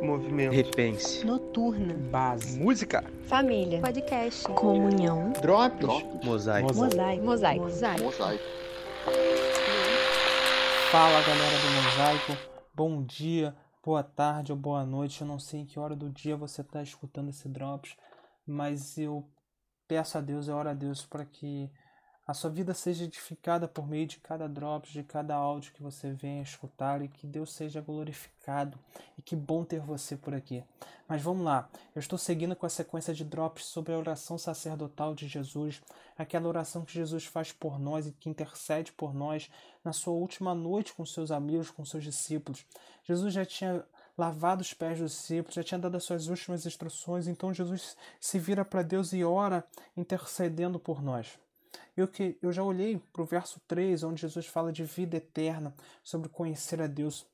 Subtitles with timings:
[0.00, 0.52] Movimento.
[0.52, 1.24] Repense.
[1.24, 1.94] Noturna.
[2.10, 2.58] Base.
[2.58, 3.04] Música.
[3.26, 3.80] Família.
[3.80, 4.44] Podcast.
[4.44, 5.32] Comunhão.
[5.42, 5.86] Drops.
[6.24, 6.74] Mosaico.
[6.74, 7.24] Mosaico.
[7.24, 7.64] Mosaico.
[8.04, 8.44] Mosaico.
[10.90, 12.36] Fala galera do Mosaico,
[12.74, 15.20] bom dia, boa tarde ou boa noite.
[15.20, 17.96] Eu não sei em que hora do dia você está escutando esse Drops,
[18.44, 19.24] mas eu
[19.86, 21.70] peço a Deus, eu oro a Deus para que
[22.30, 26.12] a sua vida seja edificada por meio de cada Drops, de cada áudio que você
[26.12, 28.78] venha escutar e que Deus seja glorificado.
[29.18, 30.62] E que bom ter você por aqui.
[31.08, 35.12] Mas vamos lá, eu estou seguindo com a sequência de Drops sobre a oração sacerdotal
[35.12, 35.82] de Jesus,
[36.16, 39.50] aquela oração que Jesus faz por nós e que intercede por nós
[39.84, 42.64] na sua última noite com seus amigos, com seus discípulos.
[43.02, 43.84] Jesus já tinha
[44.16, 48.38] lavado os pés dos discípulos, já tinha dado as suas últimas instruções, então Jesus se
[48.38, 49.64] vira para Deus e ora
[49.96, 51.36] intercedendo por nós.
[51.96, 55.74] Eu, que, eu já olhei para o verso 3, onde Jesus fala de vida eterna,
[56.02, 57.26] sobre conhecer a Deus.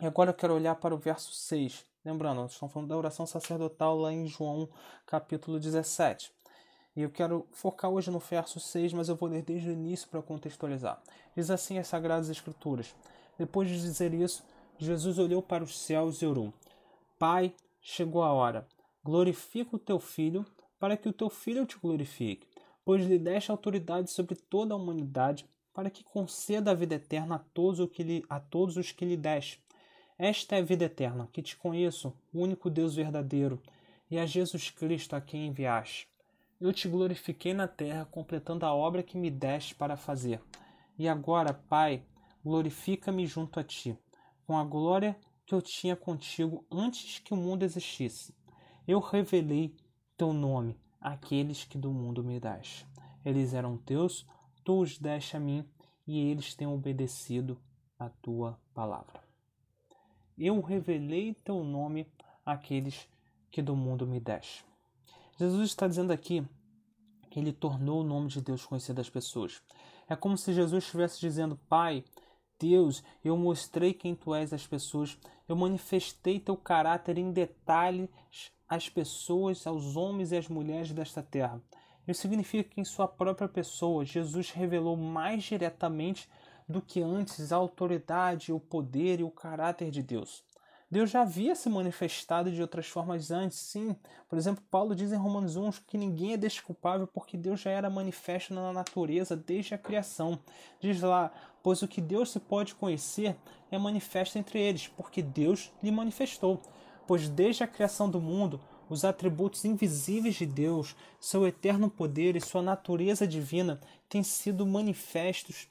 [0.00, 1.84] E agora eu quero olhar para o verso 6.
[2.04, 4.68] Lembrando, nós estamos falando da oração sacerdotal lá em João
[5.06, 6.32] capítulo 17.
[6.94, 10.08] E eu quero focar hoje no verso 6, mas eu vou ler desde o início
[10.08, 11.02] para contextualizar.
[11.34, 12.94] Diz assim as Sagradas Escrituras.
[13.38, 14.44] Depois de dizer isso,
[14.78, 16.52] Jesus olhou para os céus e orou:
[17.18, 18.66] Pai, chegou a hora.
[19.02, 20.44] Glorifica o teu filho,
[20.78, 22.46] para que o teu filho te glorifique
[22.86, 27.38] pois lhe deste autoridade sobre toda a humanidade, para que conceda a vida eterna a
[27.40, 29.60] todos, o que lhe, a todos os que lhe deste.
[30.16, 33.60] Esta é a vida eterna, que te conheço, o único Deus verdadeiro,
[34.08, 36.08] e a Jesus Cristo a quem enviaste.
[36.60, 40.40] Eu te glorifiquei na terra, completando a obra que me deste para fazer.
[40.96, 42.04] E agora, Pai,
[42.44, 43.98] glorifica-me junto a ti,
[44.46, 48.32] com a glória que eu tinha contigo antes que o mundo existisse.
[48.86, 49.74] Eu revelei
[50.16, 52.86] teu nome aqueles que do mundo me dás.
[53.24, 54.26] Eles eram teus,
[54.64, 55.64] tu os deste a mim,
[56.06, 57.58] e eles têm obedecido
[57.98, 59.20] a tua palavra.
[60.38, 62.06] Eu revelei teu nome
[62.44, 63.08] àqueles
[63.50, 64.64] que do mundo me deste.
[65.38, 66.46] Jesus está dizendo aqui
[67.30, 69.62] que ele tornou o nome de Deus conhecido às pessoas.
[70.08, 72.04] É como se Jesus estivesse dizendo: Pai,
[72.58, 75.18] Deus, eu mostrei quem tu és às pessoas,
[75.48, 78.08] eu manifestei teu caráter em detalhes
[78.68, 81.60] às pessoas, aos homens e às mulheres desta terra.
[82.06, 86.28] Isso significa que em sua própria pessoa, Jesus revelou mais diretamente
[86.68, 90.44] do que antes a autoridade, o poder e o caráter de Deus.
[90.88, 93.96] Deus já havia se manifestado de outras formas antes, sim.
[94.28, 97.90] Por exemplo, Paulo diz em Romanos 1 que ninguém é desculpável porque Deus já era
[97.90, 100.38] manifesto na natureza desde a criação.
[100.80, 103.36] Diz lá, pois o que Deus se pode conhecer
[103.68, 106.62] é manifesto entre eles, porque Deus lhe manifestou
[107.06, 112.40] pois desde a criação do mundo, os atributos invisíveis de Deus, seu eterno poder e
[112.40, 115.68] sua natureza divina têm sido manifestos,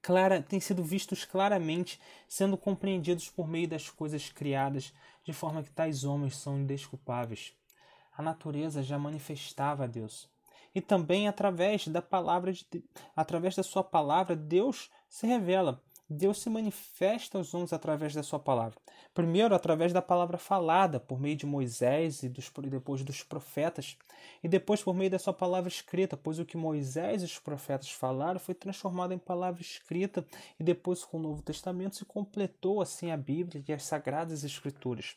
[0.00, 4.92] clara, têm sido vistos claramente, sendo compreendidos por meio das coisas criadas,
[5.24, 7.52] de forma que tais homens são indesculpáveis.
[8.16, 10.28] A natureza já manifestava a Deus.
[10.74, 12.64] E também através da palavra de,
[13.16, 15.82] através da sua palavra, Deus se revela.
[16.12, 18.76] Deus se manifesta aos homens através da sua palavra.
[19.14, 23.96] Primeiro, através da palavra falada, por meio de Moisés e, dos, depois dos profetas,
[24.42, 27.92] e depois por meio da sua palavra escrita, pois o que Moisés e os profetas
[27.92, 30.26] falaram foi transformado em palavra escrita,
[30.58, 35.16] e depois com o Novo Testamento se completou assim a Bíblia e as Sagradas Escrituras.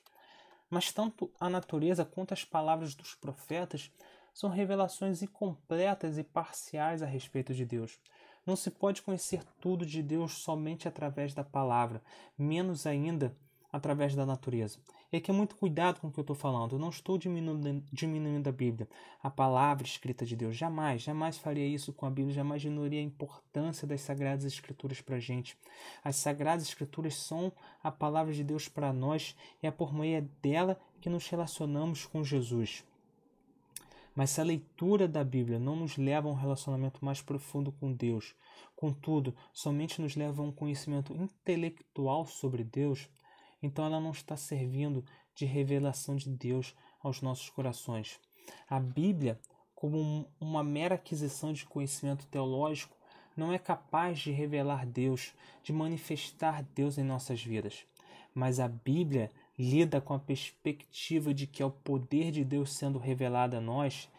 [0.69, 3.91] Mas tanto a natureza quanto as palavras dos profetas
[4.31, 7.99] são revelações incompletas e parciais a respeito de Deus.
[8.45, 12.01] Não se pode conhecer tudo de Deus somente através da palavra,
[12.37, 13.35] menos ainda
[13.71, 14.77] através da natureza.
[15.11, 16.73] E aqui é muito cuidado com o que eu estou falando.
[16.75, 18.87] Eu não estou diminuindo, diminuindo a Bíblia,
[19.21, 20.55] a palavra escrita de Deus.
[20.55, 25.15] Jamais, jamais faria isso com a Bíblia, jamais diminuiria a importância das Sagradas Escrituras para
[25.15, 25.57] a gente.
[26.03, 27.51] As Sagradas Escrituras são
[27.83, 32.23] a palavra de Deus para nós e é por meio dela que nos relacionamos com
[32.23, 32.83] Jesus.
[34.15, 37.91] Mas se a leitura da Bíblia não nos leva a um relacionamento mais profundo com
[37.91, 38.35] Deus,
[38.75, 43.09] contudo, somente nos leva a um conhecimento intelectual sobre Deus,
[43.61, 45.03] então ela não está servindo
[45.35, 48.19] de revelação de Deus aos nossos corações.
[48.69, 49.39] A Bíblia,
[49.73, 52.95] como uma mera aquisição de conhecimento teológico,
[53.35, 55.33] não é capaz de revelar Deus,
[55.63, 57.85] de manifestar Deus em nossas vidas.
[58.33, 62.97] Mas a Bíblia lida com a perspectiva de que é o poder de Deus sendo
[62.97, 64.09] revelado a nós,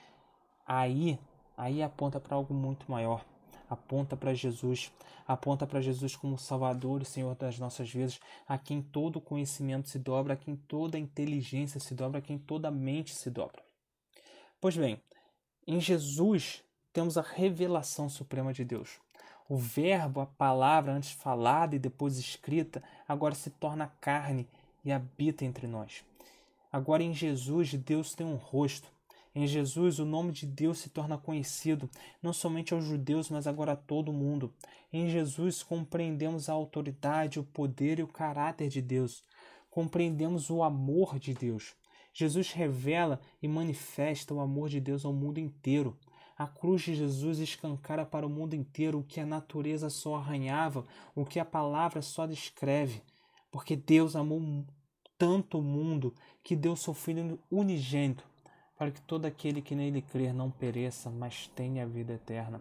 [0.66, 1.18] aí,
[1.56, 3.24] aí aponta para algo muito maior.
[3.68, 4.92] Aponta para Jesus,
[5.26, 9.98] aponta para Jesus como Salvador e Senhor das nossas vidas, a quem todo conhecimento se
[9.98, 13.62] dobra, a quem toda inteligência se dobra, a quem toda mente se dobra.
[14.60, 15.00] Pois bem,
[15.66, 19.00] em Jesus temos a revelação suprema de Deus.
[19.48, 24.48] O Verbo, a palavra antes falada e depois escrita, agora se torna carne
[24.84, 26.04] e habita entre nós.
[26.70, 28.92] Agora em Jesus, Deus tem um rosto.
[29.34, 31.90] Em Jesus, o nome de Deus se torna conhecido,
[32.22, 34.52] não somente aos judeus, mas agora a todo mundo.
[34.92, 39.24] Em Jesus, compreendemos a autoridade, o poder e o caráter de Deus.
[39.70, 41.74] Compreendemos o amor de Deus.
[42.12, 45.98] Jesus revela e manifesta o amor de Deus ao mundo inteiro.
[46.38, 50.84] A cruz de Jesus escancara para o mundo inteiro o que a natureza só arranhava,
[51.14, 53.02] o que a palavra só descreve.
[53.54, 54.42] Porque Deus amou
[55.16, 56.12] tanto o mundo
[56.42, 58.26] que deu seu Filho unigênito,
[58.76, 62.60] para que todo aquele que nele crer não pereça, mas tenha a vida eterna.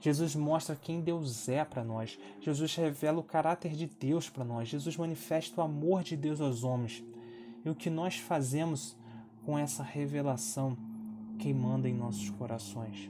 [0.00, 2.18] Jesus mostra quem Deus é para nós.
[2.40, 4.68] Jesus revela o caráter de Deus para nós.
[4.68, 7.04] Jesus manifesta o amor de Deus aos homens
[7.64, 8.96] e o que nós fazemos
[9.46, 10.76] com essa revelação
[11.38, 13.08] queimando em nossos corações.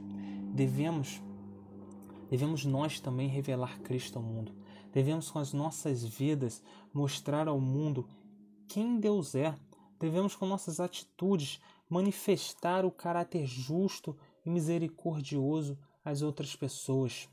[0.52, 1.22] Devemos
[2.28, 4.52] devemos nós também revelar Cristo ao mundo.
[4.94, 6.62] Devemos com as nossas vidas
[6.92, 8.08] mostrar ao mundo
[8.68, 9.52] quem Deus é.
[9.98, 11.60] Devemos com nossas atitudes
[11.90, 17.28] manifestar o caráter justo e misericordioso às outras pessoas.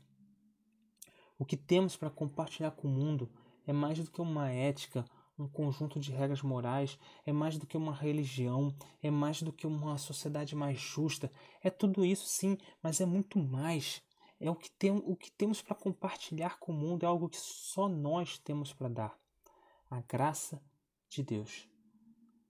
[1.38, 3.30] O que temos para compartilhar com o mundo
[3.64, 5.04] é mais do que uma ética
[5.38, 9.66] um conjunto de regras morais, é mais do que uma religião, é mais do que
[9.66, 11.32] uma sociedade mais justa.
[11.62, 14.02] É tudo isso, sim, mas é muito mais.
[14.44, 17.38] É o que, tem, o que temos para compartilhar com o mundo, é algo que
[17.38, 19.18] só nós temos para dar.
[19.88, 20.60] A graça
[21.08, 21.68] de Deus.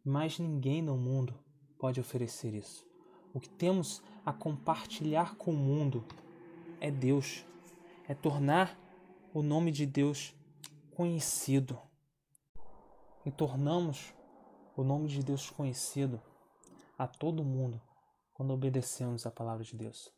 [0.03, 1.39] Mais ninguém no mundo
[1.79, 2.89] pode oferecer isso.
[3.35, 6.03] O que temos a compartilhar com o mundo
[6.81, 7.44] é Deus,
[8.09, 8.75] é tornar
[9.35, 10.35] o nome de Deus
[10.93, 11.79] conhecido
[13.27, 14.15] e tornamos
[14.75, 16.23] o nome de Deus conhecido
[16.97, 17.79] a todo mundo
[18.33, 20.11] quando obedecemos a palavra de Deus,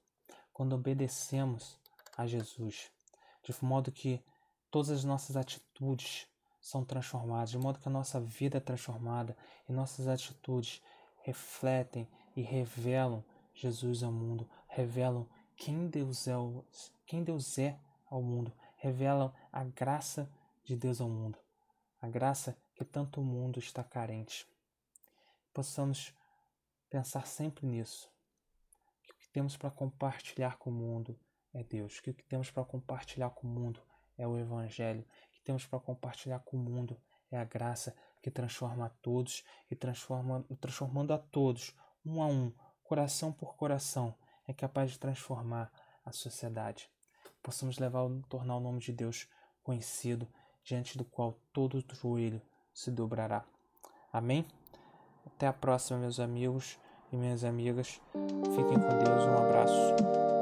[0.55, 1.77] quando obedecemos
[2.17, 2.91] a Jesus,
[3.43, 4.23] de modo que
[4.71, 6.29] todas as nossas atitudes
[6.61, 9.37] são transformadas, de modo que a nossa vida é transformada
[9.69, 10.81] e nossas atitudes
[11.23, 13.23] refletem e revelam
[13.53, 16.35] Jesus ao mundo, revelam quem Deus é,
[17.05, 17.77] quem Deus é
[18.09, 20.31] ao mundo, revelam a graça
[20.65, 21.37] de Deus ao mundo,
[22.01, 24.47] a graça que tanto o mundo está carente.
[25.53, 26.15] Possamos
[26.89, 28.14] pensar sempre nisso.
[29.35, 31.19] O temos para compartilhar com o mundo
[31.53, 33.83] é Deus, que o que temos para compartilhar com o mundo
[34.17, 36.97] é o Evangelho, que temos para compartilhar com o mundo
[37.33, 41.75] é a graça que transforma a todos e transforma, transformando a todos,
[42.07, 42.53] um a um,
[42.85, 44.15] coração por coração,
[44.47, 45.69] é capaz de transformar
[46.05, 46.89] a sociedade.
[47.43, 49.27] Possamos levar, tornar o nome de Deus
[49.65, 50.29] conhecido,
[50.63, 52.41] diante do qual todo joelho
[52.73, 53.45] se dobrará.
[54.13, 54.47] Amém?
[55.27, 56.79] Até a próxima, meus amigos
[57.13, 58.01] e minhas amigas.
[58.55, 59.25] Fiquem com Deus.
[59.27, 60.34] Um abraço.